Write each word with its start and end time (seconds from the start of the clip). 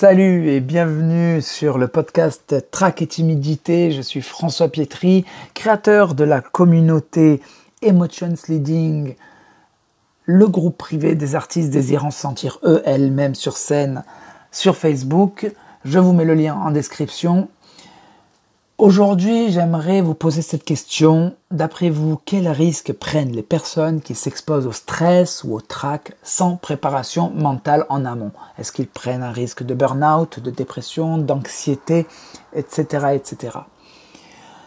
Salut 0.00 0.48
et 0.48 0.60
bienvenue 0.60 1.42
sur 1.42 1.76
le 1.76 1.88
podcast 1.88 2.70
Track 2.70 3.02
et 3.02 3.08
Timidité. 3.08 3.90
Je 3.90 4.00
suis 4.00 4.22
François 4.22 4.68
Pietri, 4.68 5.24
créateur 5.54 6.14
de 6.14 6.22
la 6.22 6.40
communauté 6.40 7.42
Emotions 7.82 8.36
Leading, 8.46 9.16
le 10.24 10.46
groupe 10.46 10.78
privé 10.78 11.16
des 11.16 11.34
artistes 11.34 11.70
désirant 11.70 12.12
se 12.12 12.20
sentir 12.20 12.60
eux, 12.62 12.80
elles-mêmes 12.84 13.34
sur 13.34 13.56
scène 13.56 14.04
sur 14.52 14.76
Facebook. 14.76 15.50
Je 15.84 15.98
vous 15.98 16.12
mets 16.12 16.24
le 16.24 16.34
lien 16.34 16.54
en 16.54 16.70
description. 16.70 17.48
Aujourd'hui, 18.78 19.50
j'aimerais 19.50 20.02
vous 20.02 20.14
poser 20.14 20.40
cette 20.40 20.62
question. 20.62 21.34
D'après 21.50 21.90
vous, 21.90 22.16
quels 22.24 22.46
risques 22.46 22.92
prennent 22.92 23.32
les 23.32 23.42
personnes 23.42 24.00
qui 24.00 24.14
s'exposent 24.14 24.68
au 24.68 24.72
stress 24.72 25.42
ou 25.42 25.52
au 25.54 25.60
trac 25.60 26.12
sans 26.22 26.54
préparation 26.54 27.32
mentale 27.34 27.86
en 27.88 28.04
amont? 28.04 28.30
Est-ce 28.56 28.70
qu'ils 28.70 28.86
prennent 28.86 29.24
un 29.24 29.32
risque 29.32 29.64
de 29.64 29.74
burn-out, 29.74 30.38
de 30.38 30.52
dépression, 30.52 31.18
d'anxiété, 31.18 32.06
etc., 32.54 33.08
etc. 33.14 33.58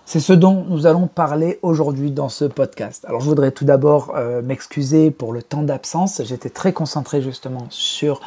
C'est 0.04 0.20
ce 0.20 0.34
dont 0.34 0.66
nous 0.68 0.88
allons 0.88 1.08
parler 1.08 1.60
aujourd'hui 1.62 2.12
dans 2.12 2.28
ce 2.28 2.44
podcast. 2.44 3.06
Alors 3.08 3.22
je 3.22 3.28
voudrais 3.28 3.52
tout 3.52 3.64
d'abord 3.64 4.12
euh, 4.18 4.42
m'excuser 4.42 5.10
pour 5.12 5.32
le 5.32 5.42
temps 5.42 5.64
d'absence. 5.64 6.22
J'étais 6.26 6.50
très 6.50 6.74
concentré 6.74 7.22
justement 7.22 7.66
sur 7.70 8.20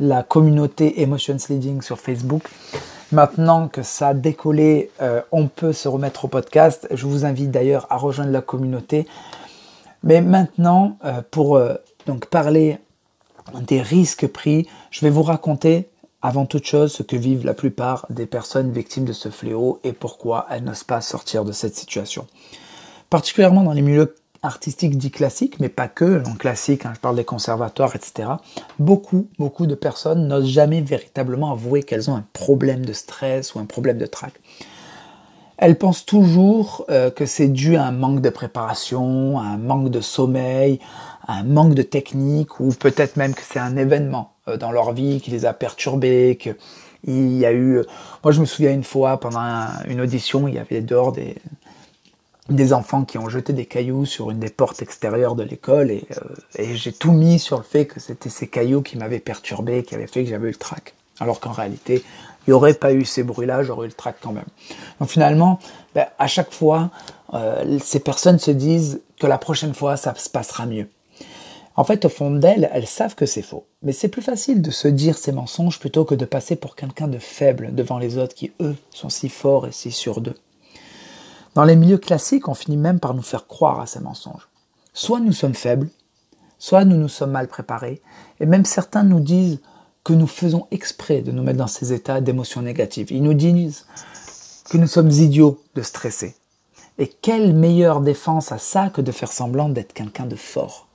la 0.00 0.22
communauté 0.22 1.02
Emotions 1.02 1.36
Leading 1.50 1.82
sur 1.82 2.00
Facebook. 2.00 2.44
Maintenant 3.10 3.68
que 3.68 3.82
ça 3.82 4.08
a 4.08 4.14
décollé, 4.14 4.90
euh, 5.00 5.22
on 5.32 5.48
peut 5.48 5.72
se 5.72 5.88
remettre 5.88 6.26
au 6.26 6.28
podcast. 6.28 6.86
Je 6.90 7.06
vous 7.06 7.24
invite 7.24 7.50
d'ailleurs 7.50 7.86
à 7.88 7.96
rejoindre 7.96 8.30
la 8.30 8.42
communauté. 8.42 9.06
Mais 10.02 10.20
maintenant, 10.20 10.98
euh, 11.04 11.22
pour 11.30 11.56
euh, 11.56 11.74
donc 12.06 12.26
parler 12.26 12.78
des 13.54 13.80
risques 13.80 14.26
pris, 14.26 14.68
je 14.90 15.00
vais 15.00 15.10
vous 15.10 15.22
raconter 15.22 15.88
avant 16.20 16.44
toute 16.44 16.66
chose 16.66 16.92
ce 16.92 17.02
que 17.02 17.16
vivent 17.16 17.46
la 17.46 17.54
plupart 17.54 18.04
des 18.10 18.26
personnes 18.26 18.72
victimes 18.72 19.06
de 19.06 19.14
ce 19.14 19.30
fléau 19.30 19.80
et 19.84 19.92
pourquoi 19.92 20.46
elles 20.50 20.64
n'osent 20.64 20.84
pas 20.84 21.00
sortir 21.00 21.46
de 21.46 21.52
cette 21.52 21.76
situation. 21.76 22.26
Particulièrement 23.08 23.62
dans 23.62 23.72
les 23.72 23.82
milieux 23.82 24.16
artistique 24.42 24.96
dit 24.96 25.10
classique, 25.10 25.58
mais 25.60 25.68
pas 25.68 25.88
que, 25.88 26.22
en 26.26 26.34
classique, 26.34 26.86
hein, 26.86 26.92
je 26.94 27.00
parle 27.00 27.16
des 27.16 27.24
conservatoires, 27.24 27.94
etc. 27.96 28.30
Beaucoup, 28.78 29.28
beaucoup 29.38 29.66
de 29.66 29.74
personnes 29.74 30.28
n'osent 30.28 30.48
jamais 30.48 30.80
véritablement 30.80 31.52
avouer 31.52 31.82
qu'elles 31.82 32.10
ont 32.10 32.16
un 32.16 32.24
problème 32.32 32.84
de 32.84 32.92
stress 32.92 33.54
ou 33.54 33.58
un 33.58 33.64
problème 33.64 33.98
de 33.98 34.06
trac. 34.06 34.34
Elles 35.56 35.76
pensent 35.76 36.06
toujours 36.06 36.84
euh, 36.88 37.10
que 37.10 37.26
c'est 37.26 37.48
dû 37.48 37.76
à 37.76 37.84
un 37.84 37.92
manque 37.92 38.20
de 38.20 38.30
préparation, 38.30 39.40
à 39.40 39.42
un 39.42 39.58
manque 39.58 39.90
de 39.90 40.00
sommeil, 40.00 40.78
à 41.26 41.38
un 41.38 41.42
manque 41.42 41.74
de 41.74 41.82
technique, 41.82 42.60
ou 42.60 42.68
peut-être 42.68 43.16
même 43.16 43.34
que 43.34 43.42
c'est 43.42 43.58
un 43.58 43.76
événement 43.76 44.34
euh, 44.46 44.56
dans 44.56 44.70
leur 44.70 44.92
vie 44.92 45.20
qui 45.20 45.32
les 45.32 45.46
a 45.46 45.52
perturbés, 45.52 46.38
qu'il 46.40 47.38
y 47.38 47.44
a 47.44 47.52
eu... 47.52 47.82
Moi 48.22 48.32
je 48.32 48.40
me 48.40 48.46
souviens 48.46 48.72
une 48.72 48.84
fois, 48.84 49.18
pendant 49.18 49.66
une 49.88 50.00
audition, 50.00 50.46
il 50.46 50.54
y 50.54 50.58
avait 50.58 50.80
dehors 50.80 51.10
des, 51.10 51.34
des 52.48 52.72
enfants 52.72 53.04
qui 53.04 53.18
ont 53.18 53.28
jeté 53.28 53.52
des 53.52 53.66
cailloux 53.66 54.06
sur 54.06 54.30
une 54.30 54.38
des 54.38 54.48
portes 54.48 54.80
extérieures 54.80 55.34
de 55.34 55.42
l'école 55.42 55.90
et, 55.90 56.06
euh, 56.58 56.64
j'ai 56.74 56.92
tout 56.92 57.12
mis 57.12 57.38
sur 57.38 57.58
le 57.58 57.62
fait 57.62 57.86
que 57.86 58.00
c'était 58.00 58.30
ces 58.30 58.48
cailloux 58.48 58.82
qui 58.82 58.96
m'avaient 58.96 59.20
perturbé, 59.20 59.82
qui 59.82 59.94
avaient 59.94 60.06
fait 60.06 60.24
que 60.24 60.30
j'avais 60.30 60.48
eu 60.48 60.52
le 60.52 60.56
trac. 60.56 60.94
Alors 61.20 61.40
qu'en 61.40 61.52
réalité, 61.52 62.02
il 62.46 62.50
n'y 62.50 62.54
aurait 62.54 62.74
pas 62.74 62.92
eu 62.92 63.04
ces 63.04 63.22
bruits-là, 63.22 63.62
j'aurais 63.62 63.86
eu 63.86 63.90
le 63.90 63.94
trac 63.94 64.16
quand 64.22 64.32
même. 64.32 64.46
Donc 65.00 65.10
finalement, 65.10 65.58
ben, 65.94 66.06
à 66.18 66.26
chaque 66.26 66.52
fois, 66.52 66.90
euh, 67.34 67.78
ces 67.82 68.00
personnes 68.00 68.38
se 68.38 68.50
disent 68.50 69.02
que 69.20 69.26
la 69.26 69.38
prochaine 69.38 69.74
fois, 69.74 69.96
ça 69.96 70.14
se 70.14 70.30
passera 70.30 70.64
mieux. 70.64 70.88
En 71.76 71.84
fait, 71.84 72.04
au 72.04 72.08
fond 72.08 72.30
d'elles, 72.30 72.68
elles 72.72 72.86
savent 72.86 73.14
que 73.14 73.26
c'est 73.26 73.42
faux. 73.42 73.66
Mais 73.82 73.92
c'est 73.92 74.08
plus 74.08 74.22
facile 74.22 74.62
de 74.62 74.70
se 74.70 74.88
dire 74.88 75.16
ces 75.16 75.30
mensonges 75.30 75.78
plutôt 75.78 76.04
que 76.04 76.14
de 76.14 76.24
passer 76.24 76.56
pour 76.56 76.74
quelqu'un 76.74 77.06
de 77.06 77.18
faible 77.18 77.74
devant 77.74 77.98
les 77.98 78.18
autres 78.18 78.34
qui, 78.34 78.50
eux, 78.60 78.74
sont 78.90 79.10
si 79.10 79.28
forts 79.28 79.66
et 79.66 79.72
si 79.72 79.92
sûrs 79.92 80.20
d'eux. 80.20 80.34
Dans 81.54 81.64
les 81.64 81.76
milieux 81.76 81.98
classiques, 81.98 82.48
on 82.48 82.54
finit 82.54 82.76
même 82.76 83.00
par 83.00 83.14
nous 83.14 83.22
faire 83.22 83.46
croire 83.46 83.80
à 83.80 83.86
ces 83.86 84.00
mensonges. 84.00 84.48
Soit 84.92 85.20
nous 85.20 85.32
sommes 85.32 85.54
faibles, 85.54 85.88
soit 86.58 86.84
nous 86.84 86.96
nous 86.96 87.08
sommes 87.08 87.30
mal 87.30 87.48
préparés, 87.48 88.02
et 88.40 88.46
même 88.46 88.64
certains 88.64 89.04
nous 89.04 89.20
disent 89.20 89.60
que 90.04 90.12
nous 90.12 90.26
faisons 90.26 90.66
exprès 90.70 91.20
de 91.22 91.32
nous 91.32 91.42
mettre 91.42 91.58
dans 91.58 91.66
ces 91.66 91.92
états 91.92 92.20
d'émotions 92.20 92.62
négatives. 92.62 93.12
Ils 93.12 93.22
nous 93.22 93.34
disent 93.34 93.86
que 94.70 94.78
nous 94.78 94.86
sommes 94.86 95.10
idiots 95.10 95.60
de 95.74 95.82
stresser. 95.82 96.34
Et 96.98 97.08
quelle 97.08 97.54
meilleure 97.54 98.00
défense 98.00 98.50
à 98.50 98.58
ça 98.58 98.90
que 98.90 99.00
de 99.00 99.12
faire 99.12 99.32
semblant 99.32 99.68
d'être 99.68 99.92
quelqu'un 99.92 100.26
de 100.26 100.36
fort 100.36 100.86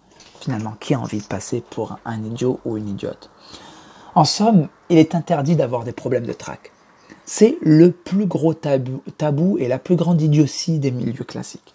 Finalement, 0.41 0.73
qui 0.79 0.93
a 0.93 0.99
envie 0.99 1.21
de 1.21 1.25
passer 1.25 1.61
pour 1.61 1.97
un 2.03 2.21
idiot 2.23 2.59
ou 2.65 2.75
une 2.75 2.89
idiote 2.89 3.29
En 4.15 4.25
somme, 4.25 4.67
il 4.89 4.97
est 4.97 5.15
interdit 5.15 5.55
d'avoir 5.55 5.85
des 5.85 5.93
problèmes 5.93 6.25
de 6.25 6.33
trac. 6.33 6.71
C'est 7.25 7.57
le 7.61 7.91
plus 7.91 8.25
gros 8.25 8.53
tabou, 8.53 9.57
et 9.57 9.67
la 9.67 9.79
plus 9.79 9.95
grande 9.95 10.21
idiotie 10.21 10.79
des 10.79 10.91
milieux 10.91 11.23
classiques. 11.23 11.73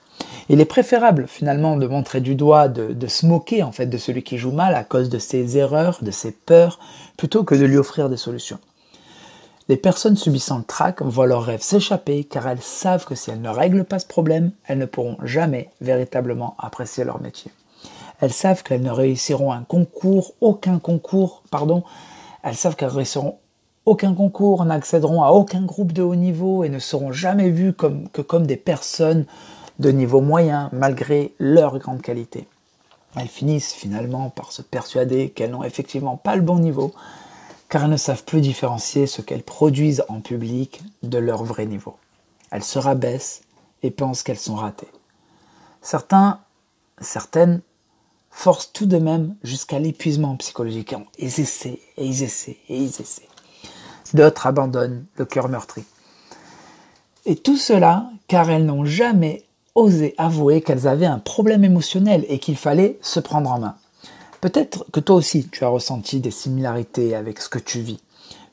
Il 0.50 0.60
est 0.60 0.66
préférable 0.66 1.26
finalement 1.26 1.76
de 1.76 1.86
montrer 1.86 2.20
du 2.20 2.34
doigt, 2.34 2.68
de, 2.68 3.06
se 3.06 3.26
moquer 3.26 3.62
en 3.62 3.72
fait 3.72 3.86
de 3.86 3.98
celui 3.98 4.22
qui 4.22 4.38
joue 4.38 4.50
mal 4.50 4.74
à 4.74 4.84
cause 4.84 5.08
de 5.08 5.18
ses 5.18 5.56
erreurs, 5.56 5.98
de 6.02 6.10
ses 6.10 6.32
peurs, 6.32 6.78
plutôt 7.16 7.44
que 7.44 7.54
de 7.54 7.64
lui 7.64 7.76
offrir 7.76 8.08
des 8.08 8.16
solutions. 8.16 8.58
Les 9.68 9.76
personnes 9.76 10.16
subissant 10.16 10.58
le 10.58 10.64
trac 10.64 11.02
voient 11.02 11.26
leurs 11.26 11.42
rêves 11.42 11.62
s'échapper 11.62 12.24
car 12.24 12.48
elles 12.48 12.62
savent 12.62 13.04
que 13.04 13.14
si 13.14 13.30
elles 13.30 13.42
ne 13.42 13.50
règlent 13.50 13.84
pas 13.84 13.98
ce 13.98 14.06
problème, 14.06 14.52
elles 14.66 14.78
ne 14.78 14.86
pourront 14.86 15.18
jamais 15.22 15.68
véritablement 15.82 16.56
apprécier 16.58 17.04
leur 17.04 17.20
métier. 17.20 17.50
Elles 18.20 18.32
savent 18.32 18.62
qu'elles 18.62 18.82
ne 18.82 18.90
réussiront 18.90 19.52
un 19.52 19.62
concours, 19.62 20.32
aucun 20.40 20.78
concours, 20.78 21.42
pardon, 21.50 21.84
elles 22.42 22.56
savent 22.56 22.76
qu'elles 22.76 22.88
réussiront 22.88 23.38
aucun 23.88 24.12
concours, 24.14 24.66
n'accéderont 24.66 25.22
à 25.22 25.30
aucun 25.30 25.62
groupe 25.62 25.92
de 25.92 26.02
haut 26.02 26.14
niveau 26.14 26.62
et 26.62 26.68
ne 26.68 26.78
seront 26.78 27.10
jamais 27.10 27.48
vus 27.48 27.72
que 27.72 28.20
comme 28.20 28.46
des 28.46 28.58
personnes 28.58 29.24
de 29.78 29.90
niveau 29.90 30.20
moyen 30.20 30.68
malgré 30.72 31.32
leur 31.38 31.78
grande 31.78 32.02
qualité. 32.02 32.46
Elles 33.16 33.28
finissent 33.28 33.72
finalement 33.72 34.28
par 34.28 34.52
se 34.52 34.60
persuader 34.60 35.30
qu'elles 35.30 35.52
n'ont 35.52 35.64
effectivement 35.64 36.18
pas 36.18 36.36
le 36.36 36.42
bon 36.42 36.58
niveau 36.58 36.92
car 37.70 37.84
elles 37.84 37.90
ne 37.90 37.96
savent 37.96 38.24
plus 38.24 38.42
différencier 38.42 39.06
ce 39.06 39.22
qu'elles 39.22 39.42
produisent 39.42 40.04
en 40.08 40.20
public 40.20 40.82
de 41.02 41.18
leur 41.18 41.42
vrai 41.42 41.64
niveau. 41.64 41.96
Elles 42.50 42.64
se 42.64 42.78
rabaissent 42.78 43.40
et 43.82 43.90
pensent 43.90 44.22
qu'elles 44.22 44.38
sont 44.38 44.56
ratées. 44.56 44.92
Certains, 45.80 46.40
certaines 47.00 47.62
forcent 48.30 48.72
tout 48.72 48.86
de 48.86 48.98
même 48.98 49.34
jusqu'à 49.42 49.78
l'épuisement 49.78 50.36
psychologique. 50.36 50.94
Ils 51.18 51.40
essaient 51.40 51.80
et 51.96 52.04
ils 52.04 52.22
essaient 52.22 52.58
et 52.68 52.76
ils 52.76 53.00
essaient. 53.00 53.28
D'autres 54.14 54.46
abandonnent 54.46 55.04
le 55.16 55.24
cœur 55.24 55.48
meurtri. 55.48 55.84
Et 57.26 57.36
tout 57.36 57.56
cela 57.56 58.10
car 58.26 58.50
elles 58.50 58.64
n'ont 58.64 58.84
jamais 58.84 59.44
osé 59.74 60.14
avouer 60.18 60.60
qu'elles 60.62 60.88
avaient 60.88 61.06
un 61.06 61.18
problème 61.18 61.64
émotionnel 61.64 62.24
et 62.28 62.38
qu'il 62.38 62.56
fallait 62.56 62.98
se 63.02 63.20
prendre 63.20 63.50
en 63.50 63.60
main. 63.60 63.76
Peut-être 64.40 64.86
que 64.92 65.00
toi 65.00 65.16
aussi 65.16 65.48
tu 65.48 65.64
as 65.64 65.68
ressenti 65.68 66.20
des 66.20 66.30
similarités 66.30 67.14
avec 67.14 67.40
ce 67.40 67.48
que 67.48 67.58
tu 67.58 67.80
vis. 67.80 68.00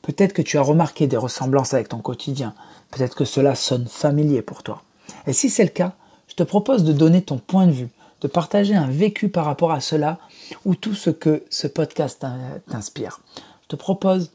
Peut-être 0.02 0.32
que 0.32 0.42
tu 0.42 0.58
as 0.58 0.62
remarqué 0.62 1.06
des 1.06 1.16
ressemblances 1.16 1.74
avec 1.74 1.88
ton 1.88 1.98
quotidien. 1.98 2.54
Peut-être 2.90 3.16
que 3.16 3.24
cela 3.24 3.54
sonne 3.54 3.86
familier 3.86 4.42
pour 4.42 4.62
toi. 4.62 4.82
Et 5.26 5.32
si 5.32 5.50
c'est 5.50 5.64
le 5.64 5.70
cas, 5.70 5.94
je 6.28 6.34
te 6.34 6.42
propose 6.42 6.84
de 6.84 6.92
donner 6.92 7.22
ton 7.22 7.38
point 7.38 7.66
de 7.66 7.72
vue, 7.72 7.88
de 8.20 8.28
partager 8.28 8.74
un 8.74 8.88
vécu 8.88 9.28
par 9.28 9.44
rapport 9.44 9.72
à 9.72 9.80
cela 9.80 10.18
ou 10.64 10.74
tout 10.74 10.94
ce 10.94 11.10
que 11.10 11.44
ce 11.50 11.66
podcast 11.66 12.24
t'inspire. 12.68 13.20
Je 13.62 13.68
te 13.68 13.76
propose 13.76 14.30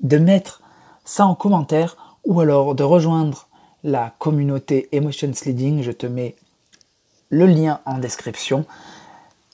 de 0.00 0.18
mettre 0.18 0.62
ça 1.04 1.26
en 1.26 1.34
commentaire 1.34 1.96
ou 2.24 2.40
alors 2.40 2.74
de 2.74 2.84
rejoindre 2.84 3.48
la 3.84 4.12
communauté 4.18 4.88
Emotions 4.92 5.32
Leading. 5.44 5.82
Je 5.82 5.92
te 5.92 6.06
mets 6.06 6.36
le 7.30 7.46
lien 7.46 7.80
en 7.84 7.98
description. 7.98 8.64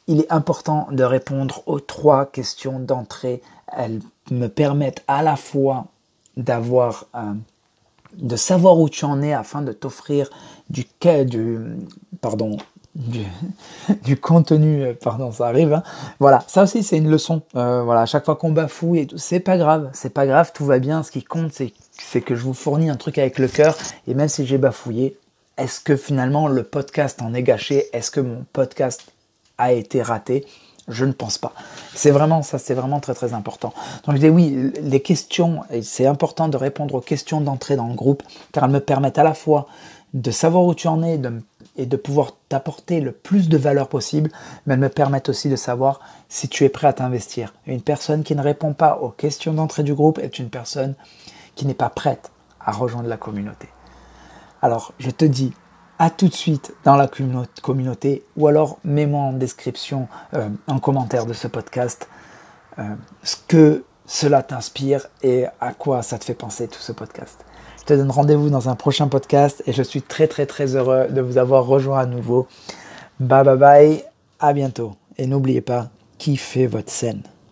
Il 0.07 0.21
est 0.21 0.33
important 0.33 0.89
de 0.91 1.05
répondre 1.05 1.63
aux 1.67 1.81
trois 1.81 2.27
questions 2.27 2.79
d'entrée. 2.79 3.43
Elles 3.77 4.01
me 4.31 4.49
permettent 4.49 5.03
à 5.09 5.23
la 5.23 5.37
fois 5.37 5.87
d'avoir 6.37 7.07
de 8.17 8.37
savoir 8.37 8.79
où 8.79 8.89
tu 8.89 9.05
en 9.05 9.23
es 9.23 9.33
afin 9.33 9.63
de 9.63 9.73
t'offrir 9.73 10.31
du, 10.71 10.87
du 11.27 11.59
pardon 12.21 12.57
du, 14.05 14.17
contenu, 14.17 14.85
euh, 14.85 14.95
pardon, 14.95 15.33
ça 15.33 15.47
arrive. 15.47 15.73
Hein. 15.75 15.83
Voilà, 16.21 16.45
ça 16.47 16.63
aussi 16.63 16.85
c'est 16.85 16.97
une 16.97 17.11
leçon. 17.11 17.43
Euh, 17.57 17.83
voilà, 17.83 18.03
à 18.03 18.07
chaque 18.07 18.25
fois 18.25 18.37
qu'on 18.37 18.53
bafouille 18.53 19.01
et 19.01 19.07
tout, 19.07 19.19
c'est 19.19 19.41
pas 19.41 19.59
grave, 19.59 19.91
c'est 19.93 20.15
pas 20.15 20.27
grave, 20.27 20.53
tout 20.55 20.65
va 20.65 20.79
bien. 20.79 21.03
Ce 21.03 21.11
qui 21.11 21.25
compte, 21.25 21.53
c'est 21.53 22.21
que 22.21 22.37
je 22.37 22.43
vous 22.43 22.55
fournis 22.55 22.91
un 22.91 22.97
truc 22.97 23.19
avec 23.19 23.39
le 23.39 23.49
cœur. 23.49 23.77
Et 24.07 24.15
même 24.15 24.29
si 24.29 24.47
j'ai 24.47 24.59
bafouillé, 24.59 25.17
est-ce 25.57 25.81
que 25.81 25.97
finalement 25.97 26.47
le 26.47 26.63
podcast 26.63 27.21
en 27.21 27.35
est 27.35 27.43
gâché? 27.43 27.87
Est-ce 27.93 28.13
que 28.13 28.21
mon 28.21 28.45
podcast 28.53 29.13
a 29.59 29.73
été 29.73 30.01
raté? 30.01 30.47
Je 30.87 31.05
ne 31.05 31.13
pense 31.13 31.39
pas. 31.39 31.53
C'est 31.95 32.11
vraiment 32.11 32.43
ça, 32.43 32.59
c'est 32.59 32.75
vraiment 32.75 33.01
très 33.01 33.15
très 33.15 33.33
important. 33.35 33.73
Donc 34.07 34.17
je 34.17 34.21
dis 34.21 34.29
oui, 34.29 34.73
les 34.83 35.01
questions, 35.01 35.63
c'est 35.83 36.07
important 36.07 36.49
de 36.49 36.57
répondre 36.57 36.95
aux 36.95 37.01
questions 37.01 37.41
d'entrée 37.41 37.75
dans 37.75 37.89
le 37.89 37.95
groupe, 37.95 38.23
car 38.53 38.65
elles 38.65 38.71
me 38.71 38.81
permettent 38.81 39.19
à 39.19 39.25
la 39.25 39.35
fois 39.35 39.67
de 40.13 40.31
savoir 40.31 40.65
où 40.65 40.75
tu 40.75 40.87
en 40.87 41.03
es, 41.03 41.19
de 41.19 41.29
me 41.29 41.41
et 41.77 41.87
de 41.87 41.97
pouvoir 41.97 42.37
t'apporter 42.49 43.01
le 43.01 43.13
plus 43.13 43.49
de 43.49 43.57
valeur 43.57 43.89
possible, 43.89 44.31
mais 44.67 44.75
elles 44.75 44.81
me 44.81 44.89
permettent 44.89 45.29
aussi 45.29 45.49
de 45.49 45.57
savoir 45.57 46.01
si 46.29 46.49
tu 46.49 46.65
es 46.65 46.69
prêt 46.69 46.87
à 46.87 46.93
t'investir. 46.93 47.55
Une 47.67 47.83
personne 47.83 48.23
qui 48.23 48.35
ne 48.35 48.43
répond 48.43 48.73
pas 48.73 48.99
aux 48.99 49.11
questions 49.11 49.55
d'entrée 49.55 49.83
du 49.83 49.95
groupe 49.95 50.19
est 50.19 50.39
une 50.39 50.51
personne 50.51 50.95
qui 51.55 51.67
n'est 51.67 51.75
pas 51.75 51.91
prête 51.91 52.31
à 52.61 52.73
rejoindre 52.73 53.09
la 53.09 53.17
communauté. 53.17 53.69
Alors, 54.63 54.93
je 54.99 55.11
te 55.11 55.25
dis 55.25 55.53
à 55.99 56.11
tout 56.11 56.29
de 56.29 56.35
suite 56.35 56.75
dans 56.85 56.97
la 56.97 57.09
communauté 57.63 58.25
ou 58.37 58.49
alors 58.49 58.79
mets-moi 58.85 59.21
en 59.21 59.33
description, 59.33 60.09
euh, 60.35 60.49
en 60.67 60.79
commentaire 60.79 61.27
de 61.27 61.33
ce 61.33 61.47
podcast, 61.47 62.09
euh, 62.79 62.95
ce 63.23 63.37
que 63.49 63.85
cela 64.07 64.43
t'inspire 64.43 65.07
et 65.23 65.47
à 65.61 65.73
quoi 65.73 66.03
ça 66.03 66.19
te 66.19 66.25
fait 66.25 66.35
penser 66.35 66.69
tout 66.69 66.81
ce 66.81 66.93
podcast. 66.93 67.45
Je 67.79 67.85
te 67.85 67.95
donne 67.95 68.11
rendez-vous 68.11 68.51
dans 68.51 68.69
un 68.69 68.77
prochain 68.77 69.09
podcast 69.09 69.63
et 69.67 69.73
je 69.73 69.83
suis 69.83 70.03
très 70.03 70.27
très 70.27 70.47
très 70.47 70.77
heureux 70.77 71.09
de 71.11 71.21
vous 71.21 71.39
avoir 71.39 71.67
rejoint 71.67 71.99
à 71.99 72.07
nouveau. 72.07 72.47
Bye 73.21 73.45
bye 73.45 73.57
bye, 73.57 74.05
à 74.41 74.53
bientôt. 74.53 74.95
Et 75.19 75.27
n'oubliez 75.27 75.61
pas, 75.61 75.91
kiffez 76.19 76.67
votre 76.67 76.91
scène. 76.91 77.23